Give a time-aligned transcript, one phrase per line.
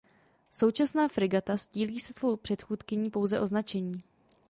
[0.51, 4.03] Současná fregata sdílí se svou předchůdkyní pouze označení.